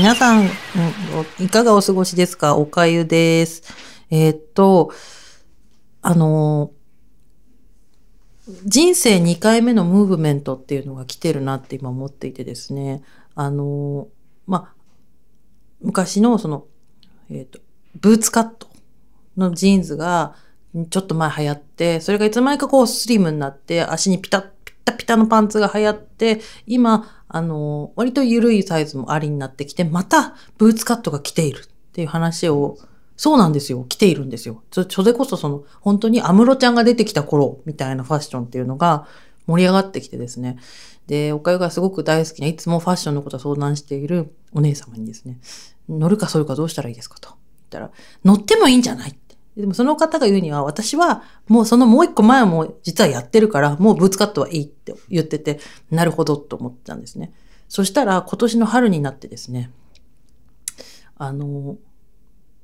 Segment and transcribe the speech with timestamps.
[0.00, 0.48] 皆さん、
[1.38, 2.56] いかがお過ごしですか？
[2.56, 3.62] おかゆです。
[4.10, 4.92] えーっと、
[6.00, 6.72] あの
[8.64, 13.02] 人生2回目のムーブメントっていうのが来てるなって今思っていてですね。
[13.34, 14.08] あの
[14.46, 14.74] まあ、
[15.82, 16.64] 昔のその、
[17.30, 17.58] えーっと、
[18.00, 18.68] ブーツカット
[19.36, 20.34] のジーンズが
[20.88, 24.48] ちょっと前流行って、それがいつの間にかこうスリムになって、足にピタッ、
[24.90, 31.62] タピタのパンツが流行って、今、あの、割と緩いサイズもありになってきて、またブーツカットが来ているっ
[31.92, 32.78] ていう話を、
[33.16, 33.84] そうなんですよ。
[33.88, 34.62] 来ているんですよ。
[34.70, 39.06] それこそその、本当に安室ちゃんが出てきた頃みたいなファッションっていうのが
[39.46, 40.58] 盛り上がってきてですね。
[41.06, 45.38] で、おかゆがすごく大好きな、いつもファッションのことを相談しているお姉様にですね、
[45.88, 47.38] 乗るかそるかどうしたらいいですかと言っ
[47.70, 47.90] たら、
[48.24, 49.19] 乗ってもいいんじゃない。
[49.56, 57.32] でもその方が言うには、私はもうそのもう一個前も実はやってるから、もうブーツカットはいいって言ってて、なるほどと思ったんですね。
[57.68, 59.70] そしたら今年の春になってですね、
[61.16, 61.76] あの、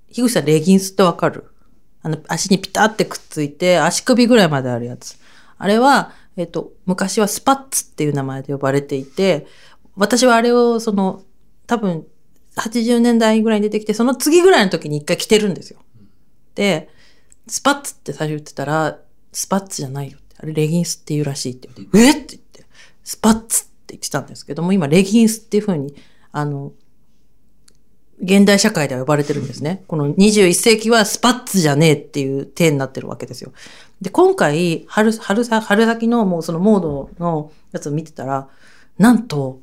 [0.08, 1.44] 樋口さんレギンスってわかる？
[2.02, 5.16] あの、足にピタってくっついて、足首ぐらいまであるやつ。
[5.58, 9.46] あれは、えっと、昔はスパッツっていう名前で呼ばれていて、
[9.96, 11.22] 私はあれを、その、
[11.66, 12.06] 多分、
[12.56, 15.80] 80年代ぐらいに出てきて、その次ぐらいの時に一回着てるんですよ。
[16.56, 16.88] で、
[17.46, 18.98] スパッツって最初言ってたら、
[19.30, 20.36] スパッツじゃないよって。
[20.38, 22.64] あれレギンスって言うらしいって言って、えって言って、
[23.04, 25.94] スパッツって言ってたんですけども、今レギンスっていう風に、
[26.32, 26.72] あの、
[28.20, 29.84] 現代社会では呼ばれてるんですね。
[29.86, 33.52] この21世紀はスパッツじゃねえっていう体になってるわけですよ。
[34.00, 38.48] で、今回、春、春さ、春先のもうそのモードのやつを見てたら、
[38.98, 39.60] なんと、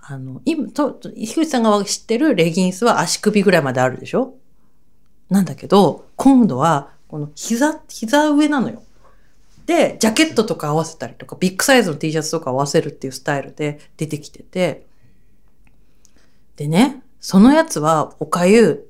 [0.00, 4.34] あの、今、と、と樋口さんが知ってるレギンスは足首ぐらいまであるでしょ？
[5.30, 8.82] なんだけど、今度は、この膝、膝上なのよ。
[9.66, 14.86] で、ジャケットとか合わせたりとか、ビッグサイズの T シャツとか合わせるっていうスタイルで出てきてて、
[16.56, 18.88] でね、そのやつは、おかゆ、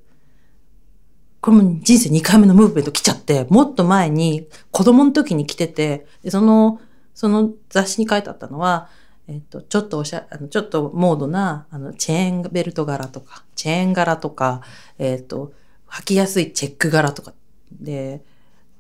[1.40, 6.80] これも人生2回目のムーブメント来ちゃって、もっと前に子供の時に来てて、で、その、
[7.14, 8.88] その雑誌に書いてあったのは、
[9.28, 14.62] えっと、ちょっとおしゃ、あの、ちょっとモードな、あの、チェーンベルト柄とか、チェーン柄とか、
[14.98, 15.52] えっと、
[15.90, 17.32] 履きやすいチェック柄とか、
[17.72, 18.22] で、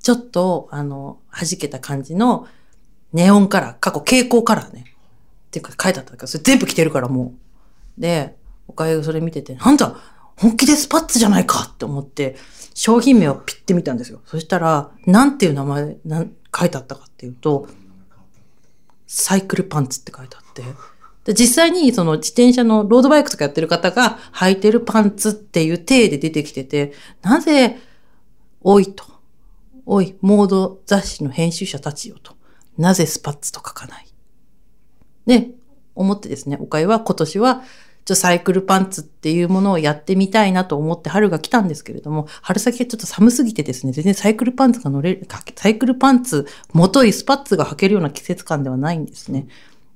[0.00, 2.46] ちょっと、あの、弾けた感じの
[3.12, 4.84] ネオンカラー、過去蛍光カラーね。
[5.48, 7.34] っていうか書いてあったんだけど、それ全部着てるからも
[7.98, 8.00] う。
[8.00, 8.36] で、
[8.66, 9.96] おかゆがそれ見てて、なんだ
[10.36, 12.36] 本気でスパッツじゃないかって思って、
[12.74, 14.20] 商品名をピッて見たんですよ。
[14.26, 17.66] そしたら、なんていう名前、なん書いてあったかっていうと、
[19.06, 20.62] サイクルパンツって書いてあって。
[21.28, 27.76] で実際にその自転車のロードバイクとかやってる方が履いてるパンツっていう体で出てきてて、なぜ、
[28.62, 29.04] おいと。
[29.84, 32.34] おい、モード雑誌の編集者たちよと。
[32.78, 34.06] なぜスパッツと書かない？
[35.26, 35.50] で、
[35.94, 37.62] 思ってですね、おかゆは今年は、
[38.06, 49.46] ちょサイクルパンツっていうものをやってみたいなと思って春が来たんですけれども、春先がちょっと寒すぎてですね、全然サイクルパンツが乗れる、サイクルパンツ、もといスパッツが履けるような季節感ではないんですね。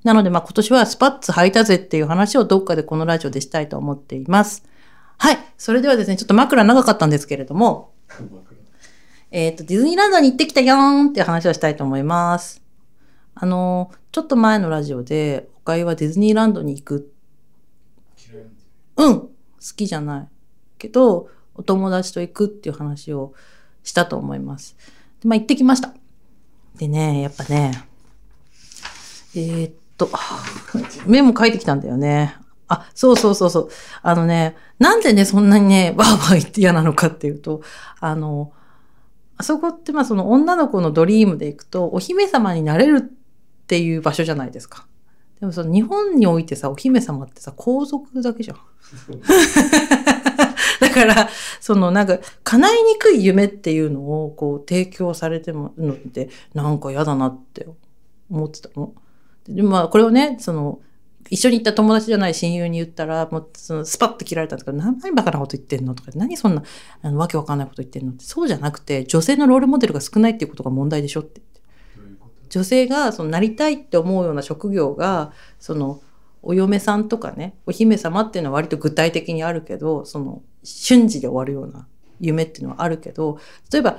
[0.04, 4.64] なので、まあ今年はスパッツ履いたぜっていう話をどっかでこのラジオでしたいと思っています。
[5.18, 5.38] はい。
[5.56, 7.92] それではですね、ちょっと枕長かったんですけれども、
[9.30, 12.62] えっ、と、ディズニーランドに行ってきたよーんっていう話をしたいと思います。
[13.34, 17.12] あの、ちょっと前のラジオで、おかゆはディズニーランドに行く。
[18.96, 19.28] うん、好
[19.76, 20.28] きじゃない。
[20.78, 23.32] けど、お友達と行くっていう話を
[23.84, 24.76] したと思います。
[25.22, 25.94] でまあ、行ってきました。
[26.76, 27.84] でね、やっぱね、
[29.34, 29.72] えーっ
[30.06, 30.10] と、
[31.06, 32.36] メモ書いてきたんだよね。
[32.68, 33.68] あ、そうそうそうそう。
[34.02, 37.62] あのね、なんでね、そんなにね、わーわー言って嫌なのかっていうと、
[38.00, 38.52] あの、
[39.36, 44.86] あそこってまあその女の子のドリームで行くとお姫様になれるっていう場所じゃないですか。
[45.40, 48.58] でもその日本においてさ、お姫様ってさ、皇族だけじゃん。
[50.80, 51.28] だから、
[51.60, 57.66] そのなんか、叶いにくい夢っていうのをこう提供されてものって、なんか嫌だなって
[58.30, 58.94] 思ってたの。
[59.48, 60.80] でまあこれをね、その、
[61.30, 65.94] 一緒に行った友達じゃない親友に言ったら、もうそのスパッと切られたんですけど、何バカなこと言ってんの？
[65.94, 66.62] とか、何そんな
[67.00, 68.12] あのわけわかんないこと言ってんの？
[68.12, 71.40] って、そうじゃなくて、女性のロールモデルが少ないっていうことが問題でしょって。
[72.50, 76.02] 女性がそのなりたいって思うような職業が、その、
[76.42, 81.86] お嫁さんとかね、お姫様っていうのは割と具体的にあるけど、その、瞬時で終わるような
[82.20, 83.38] 夢っていうのはあるけど、
[83.72, 83.98] 例えば、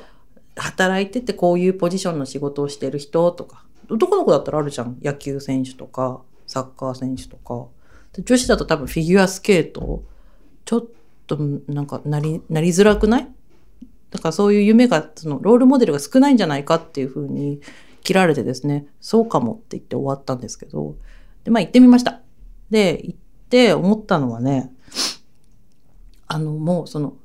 [0.56, 4.98] 働いててこういうポジションの仕事をしてる人とか、男の子だったらあるじゃん。
[5.02, 7.68] 野球選手とか、サッカー選手とか。
[8.24, 10.04] 女子だと多分フィギュアスケート、
[10.66, 10.86] ちょっ
[11.28, 11.38] と
[11.68, 13.28] なんかなり、なりづらくない？
[14.12, 17.62] だからそういう夢が、そのロールモデルが少ないんじゃないかっていうふうに
[18.04, 20.96] 切られてですね、そうかもって言って終わったんですけど、
[21.44, 22.22] で、まあ行ってみました。
[22.70, 23.20] で、行っ
[23.50, 24.72] て思ったのはね、
[26.28, 27.16] あの、もうその、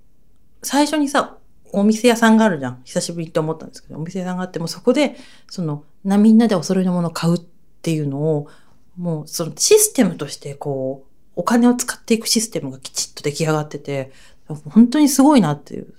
[0.63, 1.38] 最初にさ、
[1.73, 2.81] お店屋さんがあるじゃん。
[2.85, 5.17] 久しぶりって思ったんですけど、お店屋さんがあってもそこで、
[5.49, 7.41] その、な、みんなでお揃いのものを買うっ
[7.83, 8.49] ていうのを、
[8.97, 14.13] もうそのシステムとしてこう、お金を使っていくシステムがきちっと出来上がってて、
[14.49, 15.95] 本当にすごいなっていう。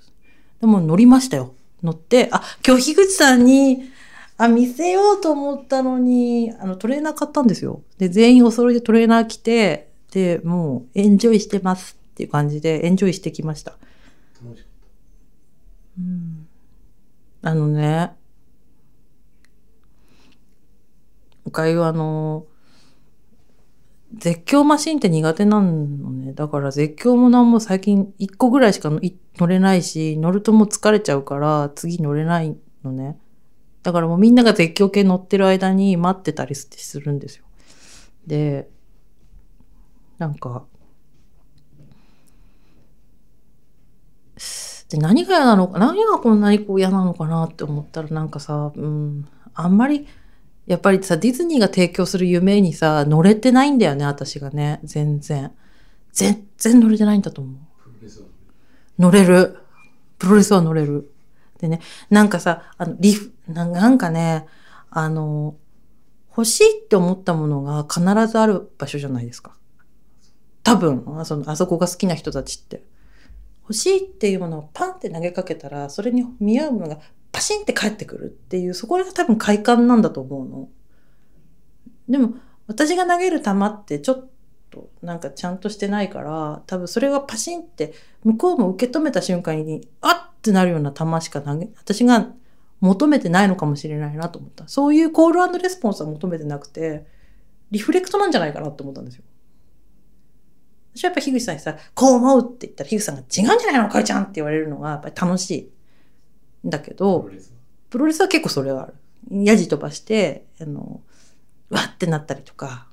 [0.60, 1.54] でも乗りましたよ。
[1.82, 3.90] 乗って、あ、今日樋口さんに、
[4.38, 7.82] あ、見せようと思ったのに、あの、トレーナー買ったんですよ。
[7.98, 13.76] で、全員お揃いでトレーナー着て、で、もう、エンジョイしてますっていう感じで、エンジョイしてきました。
[16.00, 16.48] うん。
[17.42, 18.12] あのね、
[21.46, 22.46] おかゆあの、
[24.14, 26.34] 絶叫マシンって苦手なのね。
[26.34, 33.18] だから絶叫もなんも最近1個ぐらいしか乗れないし、乗るともう疲れちゃうから次乗れないのね。
[33.84, 37.46] だからもうみんなが絶叫系乗ってる間に待ってたりするんですよ。
[38.26, 38.70] で、
[40.18, 40.66] なんか、
[44.90, 50.08] で何が嫌なのか、何がこんなにこう嫌なのかなって思ったらなんかさ、うん、あんまり
[50.70, 54.80] やっぱりさ、ディズニーが提供する夢にさ、乗れてないんだよね、私がね。
[54.84, 55.52] 全然。
[56.14, 57.56] 全然乗れてないんだと思う。
[59.00, 59.58] 乗れる。
[60.20, 61.12] プロレスは乗れる。
[61.58, 61.82] でね、
[62.12, 64.46] なんかさ、あの、リフ、なんかね、
[64.92, 65.56] あの、
[66.30, 68.02] 欲しいって思ったものが必
[68.32, 69.56] ずある場所じゃないですか。
[70.62, 72.84] 多分、あそのあそこが好きな人たちって。
[73.70, 77.00] 欲しいっていうものをパンって投げかけたら、それに見合うものが
[77.32, 80.70] パシンって帰ってくるっていう、そこが多分快感なんだと思うの。
[82.10, 82.34] でも、
[82.68, 84.28] 私が投げる球ってちょっ
[84.70, 87.94] となんかちゃんとしてないから、多分それがパシンって
[88.24, 92.32] 向こうも受け止めた瞬間に、あっってなるような球しか投げ、私が
[92.80, 94.68] 求めてないのかもしれないなと思った。
[94.68, 97.06] そういうコールレスポンスは求めてなくて、
[97.72, 99.24] リフレクトなんじゃないかなって思ったんですよ。
[100.96, 105.72] 私はやっぱ樋口さんにさ、こう思うって言ったら樋口さんが違うんじゃないのかいちゃんって言われるのがやっぱり楽し
[106.64, 106.70] いん。
[106.70, 107.30] だけど、
[107.90, 108.94] プロレスは結構それがある。
[109.32, 111.02] ヤジ飛ばして、あの、
[111.70, 112.88] わってなったりとか、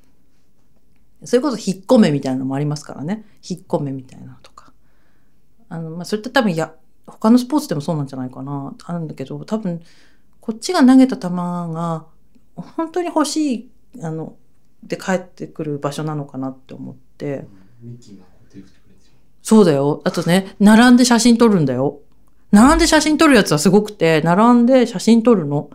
[1.25, 3.25] それこそ引っ込めみたいなのもありますからね。
[3.49, 4.73] 引っ込めみたいなのとか。
[5.69, 6.75] あの、まあ、それって多分や、
[7.07, 8.75] 他のスポーツでもそうなんじゃないかな。
[8.85, 9.83] あるんだけど、多分、
[10.41, 12.07] こっちが投げた球が、
[12.55, 13.71] 本当に欲しい、
[14.03, 14.37] あの、
[14.83, 17.47] で帰ってくる場所なのかなって思って。
[17.81, 19.01] ミッキーが手振ってくれて
[19.43, 20.03] そうだよ。
[20.05, 22.01] あとね、並んで写真撮るんだよ。
[22.53, 25.71] 並んで写真撮るやつはすごくて、並んで写真撮るの。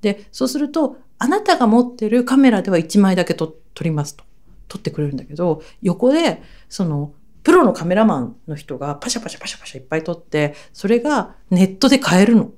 [0.00, 4.24] で、そうすると、あなたが持ってるカメラでは1枚だけ撮りますと。
[4.68, 7.12] 撮ってくれるんだけど、横で、その、
[7.42, 12.50] プロのカメラマンの人がパシャパシャパシャパシャいっぱい撮って、それがネットで買えるの。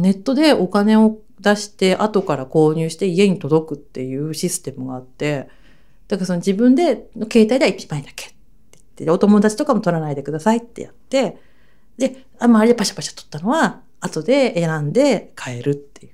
[0.00, 5.48] ネットでお金を出して後から購入して家に届くっていうシステムがあって、
[6.12, 8.32] だからその自分で携帯では1枚だけっ
[8.96, 11.38] てお友達とかも取らないでくださいってやって、
[11.96, 16.12] で、周りでパシャパシャ取ったのは、後で選んで変えるっていう。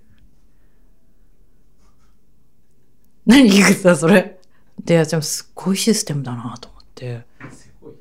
[3.27, 4.39] 何菊池さんそれ。
[4.85, 7.27] で、でもすっごいシステムだなと思って。
[7.51, 7.99] すごいね。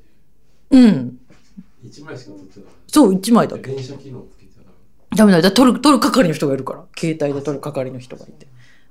[0.69, 1.19] うん。
[1.83, 2.69] 1枚しか取ってない。
[2.85, 3.71] そう、1枚だけ。
[3.71, 5.41] 電車機能つけちゃダメだ。
[5.41, 6.85] だ取る、取る係の人がいるから。
[6.95, 8.45] 携帯で取る係の人がいて。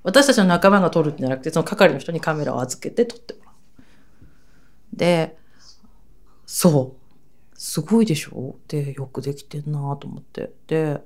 [0.06, 3.54] 私たちの仲間が取るんじゃなくて、その係の人にカメラを預けて撮ってもらう。
[4.96, 5.36] で、
[6.46, 7.58] そう。
[7.58, 8.54] すごいでしょ？
[8.68, 10.52] で、よくできてんなと思って。
[10.68, 11.00] で、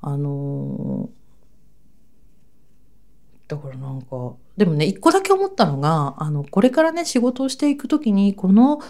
[0.00, 8.80] あのー、だからなんか、でもね、一個だけ思ったのが、あの、これからね、仕事をしていくときに、この、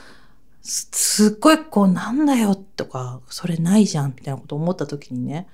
[0.63, 5.47] すすっごいこう、なんだよとか、それないじゃんみたいなこと思ったときにね、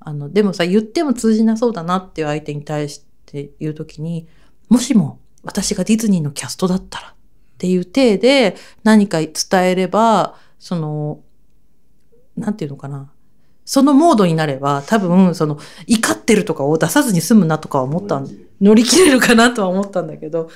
[0.00, 4.26] あの、でもさ、言っても通じなそうだなっていう相手に対して言うときに、
[4.68, 7.14] もしも私がディズニーのキャストだったらっ
[7.58, 9.32] ていう体で何か伝
[9.70, 11.20] えれば、その、
[12.36, 13.10] なんていうのかな。
[13.64, 20.50] そのモードになれば、多分、その、怒ってるとかを出さずに済むなとか思ったんで、乗り切れるかなとは思ったんだけど、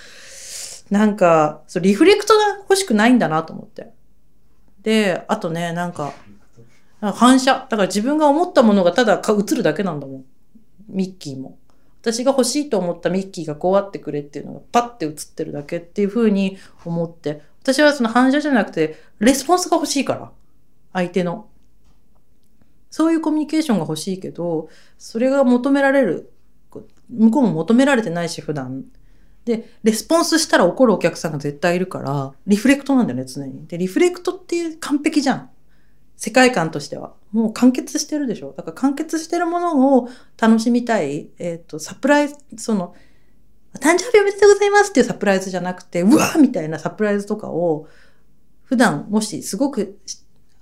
[0.90, 3.92] なんか、そう、リフレクトが欲しくないんだなと思って。
[4.82, 6.12] で、あとね、なんか、
[7.00, 7.66] 反射。
[7.68, 10.24] だから自分が思ったものがただ映るだけなんだもん。
[10.88, 11.58] ミッキーも。
[12.06, 20.30] 私が欲しいと思ったミッキーがこうあってくれっていうのがパッて映ってるだけっていうふうに思って、私はその反射じゃなくて、レスポンスが欲しいから。
[20.92, 21.48] 相手の。
[22.90, 26.32] そういうコミュニケーションが欲しいけど、それが求められる。
[27.10, 28.84] 向こうも求められてないし、普段。
[29.44, 33.66] で、レスポンスしたら怒るお客さんが絶対いるから、リフレクトなんだよね、常に。
[33.66, 35.50] で、リフレクトっていう完璧じゃん。
[36.16, 37.14] 世界観としては。
[37.36, 38.54] もう完結してるでしょ？
[38.56, 40.08] だから完結してるものを
[40.40, 41.28] 楽しみたい。
[41.38, 42.94] えっ、ー、と、サプライズ、その、
[43.74, 47.88] 誕生日おめでとうございますっていうサプライズじゃなくて、うわーみたいなサプライズとかを、
[48.64, 49.98] 普段もしすごく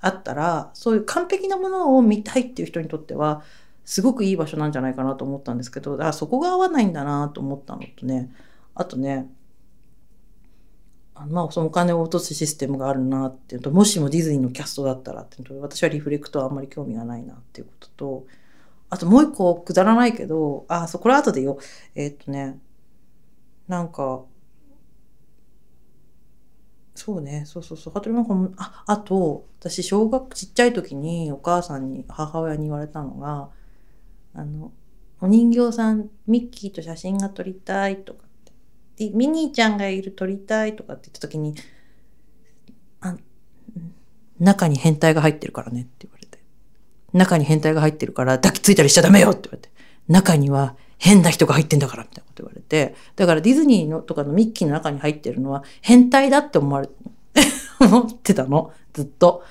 [0.01, 3.43] あったら、そういう完璧なものを見たいっていう人にとっては、
[3.85, 8.33] すごくいい場所なんじゃないかなと思ったんですけど、あ、そこが合わないんだなと思ったのとね、
[8.75, 9.31] あとね、
[11.15, 18.27] まあ、そのお金を落とすシステムがあるなっていうと、もしもディズニーのキャストだったらっていうと、私はリフレクトはあんまり興味がないなっていうことと、
[18.91, 21.59] あともう一個くだらないけど、あ、そ、これ後でよ。
[21.95, 22.61] えーっとね、
[23.69, 24.25] なんか、
[26.95, 27.95] そうね、そうそうそう。
[27.97, 33.51] あとなんかも、あ、あと、私、小学ちっちゃい時にお母さんに、母親に言われたのが、
[34.35, 34.73] あの、
[35.21, 38.24] お人形さん、ミッキーと写真が撮りたいとか、
[38.97, 41.55] でミニーちゃんがいる撮りたいとかって言った時に、
[43.01, 43.17] あ、
[44.39, 46.39] 中に変態が入ってるからねって言われて。
[47.13, 49.71] 中に変態が入ってるから抱きついたりしちゃダメよって言われて。
[50.09, 52.95] 中には変な人が入ってんだからみたいなこと言われて。
[53.17, 56.95] だからディズニーのとかのミッキーの中に入ってるのは変態だって思われて、
[57.81, 58.73] 思ってたの。
[58.93, 59.45] ずっと。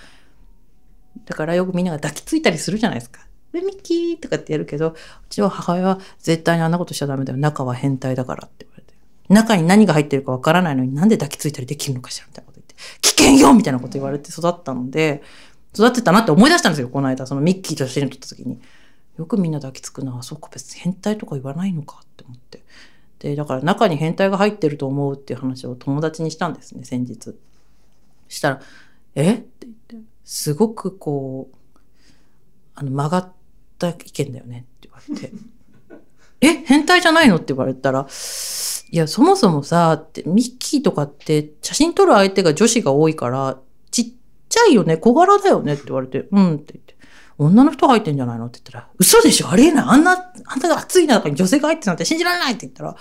[1.26, 3.22] だからよくみんなが抱きついたりするじゃないですか。
[3.54, 4.96] で、ミッキーとかってやるけど、う
[5.30, 7.38] ちの母親は絶対にあんなことしちゃダメだよ。
[7.38, 8.83] 中は変態だからって言われて。
[9.30, 12.76] 中に何が入ってるかわからないのになんで抱きついたりできるのかしらみたいなこと言って。
[13.02, 15.24] 危険よみたいなこと言われて育ったので、
[15.74, 17.26] 育ってたなって思い出したんですよ、この間。
[17.26, 18.60] そのミッキーと写真撮った時に。
[19.18, 20.24] よくみんな抱きつくな。
[20.24, 22.64] そうか、別に変態とか言わないのかって思って。
[23.20, 27.36] で、だから中に変態が入ってると思うっていう話を友達にしたんですね、先日。
[28.28, 28.62] したら、
[29.16, 29.34] え？
[29.36, 31.56] って言って、すごくこう、
[32.74, 33.32] あの、曲がっ
[33.78, 35.32] た意見だよねって言われて。
[36.42, 36.48] え？
[36.66, 37.36] 変態じゃないの？
[37.36, 38.08] って言われたら、
[38.94, 43.58] いや、そもそもさ、って、ミッキーとかって写真撮る相手が女子が多いから、
[43.90, 44.06] ちっ
[44.48, 46.96] ちゃいよね、小柄だよねって言われて、うんって言って。
[47.40, 52.96] 女の人が入ってんじゃないのって言ったら、嘘でしょありえないあんな、あんな暑い中に女性が入ってなんて信じられないって言ったら、い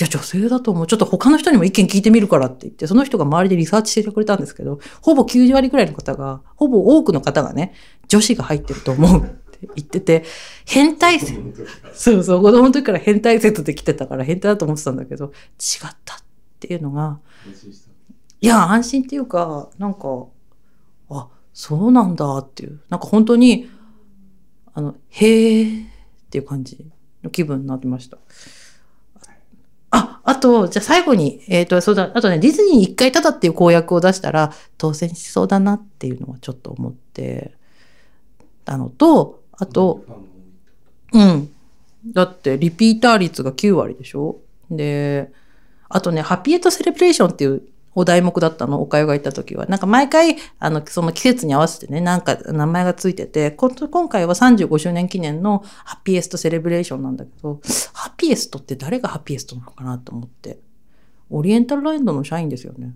[0.00, 0.86] や、女性だと思う。
[0.88, 7.74] ちょっと他の人にも意見聞いてみるからって言って、その人が周りでリサーチしてくれたんですけど、ほぼ90割くらいの方が、ほぼ多くの方がね、
[8.08, 10.24] 女子が入ってると思う言ってて、
[10.66, 15.28] 変態説、そうそう、子供の時から変態説で来てたから変態だと思ってたんだけど、違
[15.86, 16.18] ったっ
[16.60, 17.18] ていうのが、
[18.40, 20.26] いや、安心っていうか、なんか、
[21.10, 23.68] あ、そうなんだっていう、なんか本当に、
[24.74, 25.88] あの、へーっ
[26.30, 26.86] ていう感じ
[27.22, 28.18] の気分になってました。
[29.90, 37.54] あ、あと、じゃあ最後に、えっ、と、そうだ、あとね、ディズニーに一回ただっていう公約を出したら、当選しそうだなっていうのはちょっと思って
[38.64, 40.04] たのと、あと、
[41.12, 41.50] うん。
[42.06, 44.38] だって、リピーター率が9割でしょ？
[44.70, 45.32] で、
[45.88, 47.62] あとね、 Happiest Celebration っていう
[47.94, 49.66] お題目だったの、おかゆが行った時は。
[49.66, 57.60] なんか毎回、あの、その季節に合わせてね、なんか名前がついてて、今回は35周年記念の Happiest Celebration なんだけど、
[57.94, 60.58] Happiest って誰が happiest なのかなと思って。
[61.30, 62.94] オリエンタルランドの社員ですよね。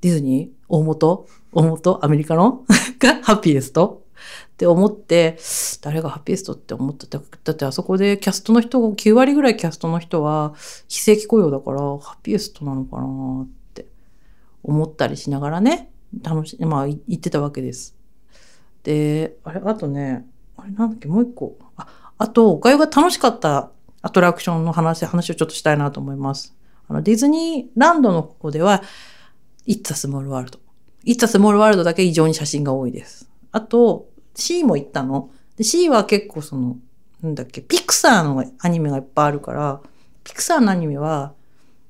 [0.00, 0.50] ディズニー？
[0.68, 2.64] 大元大元アメリカの？
[3.00, 4.05] がハッピーエスト？
[4.16, 5.38] って思って、
[5.82, 7.18] 誰がハピストって思ってた？
[7.44, 10.54] だってあそこでキャストの人、9割ぐらいキャストの人は
[10.88, 13.86] 非正規雇用だから、ハッピーエストなのかなって
[14.62, 15.90] 思ったりしながらね、
[16.22, 17.96] 楽し、まあい言ってたわけです。
[18.82, 21.58] で、あれ、あとね、あれなんだっけ、もう一個。
[21.76, 23.70] あ、あと、おかゆが楽しかった
[24.00, 26.54] アトラクションの話、話をちょっとしたいなと思います。
[26.88, 28.82] あの、ディズニーランドの方では、
[29.66, 30.60] It's a Small World。
[31.04, 33.28] It's a Small World だけ異常に写真が多いです。
[33.56, 35.30] あと、C も行ったの。
[35.56, 36.76] で、C は結構その、
[37.22, 39.80] なんだっけ、ピクサーのアニメがいっぱいあるから、
[40.24, 41.32] ピクサーのアニメは、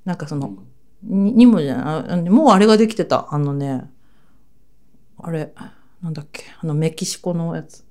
[0.04, 0.54] なんかその、
[1.02, 2.28] ににもじゃない？
[2.28, 3.26] あ、もうあれができてた。
[3.30, 3.90] あのね、
[5.18, 5.52] あれ、
[6.00, 7.84] なんだっけ、あのメキシコのやつ。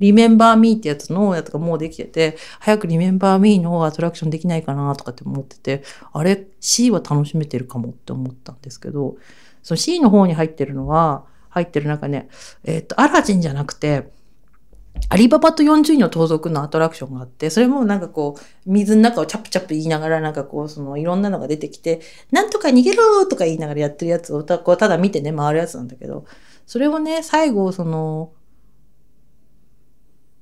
[0.00, 9.16] リメンバーミーってやつのやつがもうできてて、早くリメンバーミーのアトラクションできないかなとかって思ってて、あれ、C は楽しめてるかもって思ったんですけど、
[9.62, 11.24] その C の方に入ってるのは、
[11.54, 12.28] 入ってる中ね、
[12.64, 14.10] えっ、と、アラジンじゃなくて、
[15.08, 22.00] アリババと40人の盗賊のアトラクションがあって、それもなんかこう、水の中をチャプチャプ言いながら、なんかこう、そのいろんなのが出てきて、
[22.32, 26.26] なんとか逃げろとか言いながらやってるやつをたこうただ見てね、回るやつなんだけど、
[26.66, 28.32] それをね、最後、その、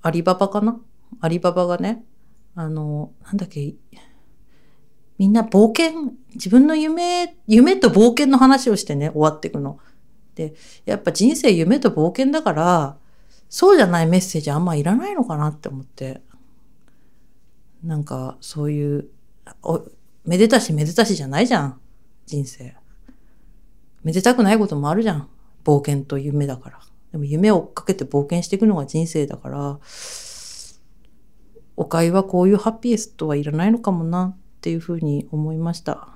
[0.00, 0.80] アリババかな？
[1.20, 2.04] アリババがね、
[2.54, 3.74] あの、なんだっけ、
[5.18, 9.78] みんな冒険、自分の夢、夢と冒険の話をしてね、終わっていくの。
[10.34, 12.96] で、やっぱ人生夢と冒険だから、
[13.48, 16.22] そうじゃないメッセージあんまいらないのかなって思って。
[17.82, 19.08] なんか、そういう、
[19.62, 19.84] お
[20.24, 21.80] めでたしめでたしじゃないじゃん。
[22.26, 22.74] 人生。
[24.04, 25.28] めでたくないこともあるじゃん。
[25.64, 26.80] 冒険と夢だから。
[27.10, 29.78] でも夢を追っかけて冒険していくのが人生だから、
[31.76, 36.06] おかゆはこういう happiest はいらないのかもなっていうふうに思いました。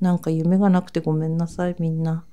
[0.00, 2.24] なんか夢がなくてごめんなさい、みんな。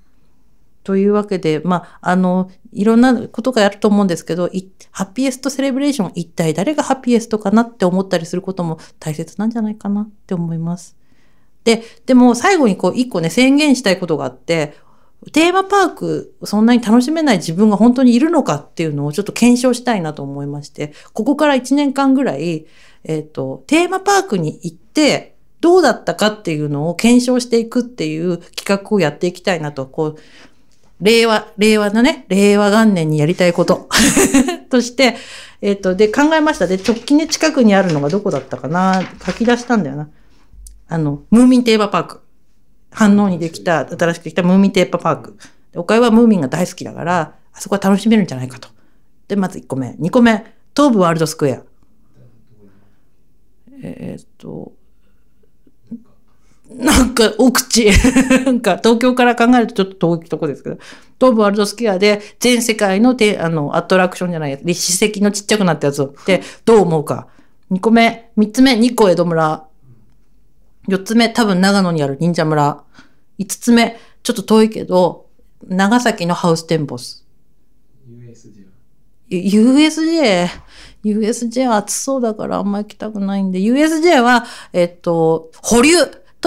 [0.87, 4.49] というわけで、まあ、あの、いろんなことがあると思うんですけど、
[4.91, 10.95] Happiest Celebration、一体誰が happiest かなって思ったりすることも大切なんじゃないかなって思います。
[11.65, 14.77] で、でも最後にこう一個ね、宣言したいことがあって、
[15.33, 22.65] テーマパーク、そんなに楽しめない自分が本当にいるのかっていうのをちょっと検証したいなと思いまして、ここから1年間ぐらい、
[23.03, 30.17] えっ、と、テーマパークに行って、どうだったかっていうのを検証していくっていう企画をやっていきたいなと、こう、
[31.01, 33.87] 令和、令和のね、令和元年にやりたいこと
[34.69, 35.15] として、
[35.61, 36.67] えっ、と、で、考えました。
[36.67, 40.09] で、直近で近くにあるのがどこだったかな書き出したんだよな。
[40.87, 42.21] あの、ムーミンテーマパーク。
[42.91, 45.37] 反応にできた、新しくできたムーミンテーマパーク。
[45.71, 48.69] で岡井はムーミンが大好きだから、あそこは楽しめるんじゃないかと。
[49.27, 49.89] で、まず1個目。
[49.99, 51.63] 2個目、東武ワールドスクエア。
[53.83, 54.73] えーっと、
[56.69, 57.89] なんか奥地。
[58.45, 60.77] なんか東京から考えるとちょっと遠いとこですけど、
[61.19, 67.27] 東武ワールドスクエアで全世界のてあのアトラクションじゃないや、史跡のちっちゃくなったやつを見て、どう思うか。
[67.71, 69.65] 2個目、3つ目、日光江戸村。
[70.87, 72.83] 4つ目、多分長野にある忍者村。
[73.39, 75.27] 5つ目、ちょっと遠いけど、
[75.67, 77.25] 長崎のハウステンボス。
[78.09, 78.71] USJ は
[79.29, 80.47] USJ、
[81.03, 85.91] USJ は暑そうだからあんま行きたくないんで、USJ は、えっと、保留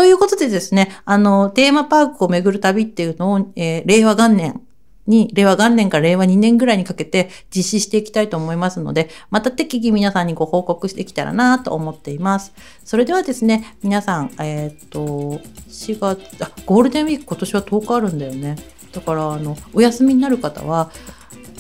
[0.00, 4.62] ということでですね、あの、テーマパークを巡る旅っていうのを、えー令和元年
[5.07, 12.54] に、令和元年から令和2年ぐらいにかけて実施していきたいと思いますので、また適宜皆さんにご報告してきたらなと思っています。
[12.83, 18.57] それではですね、皆さん、えっと、4月、あ、ゴールデンウィーク今年は10日あるんだよね。
[18.92, 20.90] だから、あの、お休みになる方は、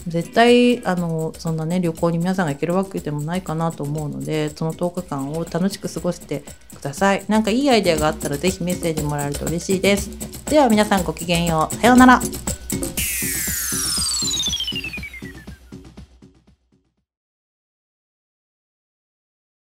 [0.06, 6.42] 絶対あのそんなね旅行に皆さんが行けるわけでもないかなと思うのでその10日間を楽しく過ごして
[6.74, 7.24] ください。
[7.28, 10.10] なんかいいアイデアがあったら是非メッセージもらえると嬉しいです。
[10.46, 11.74] では皆さんごきげんよう。
[11.76, 12.20] さようなら。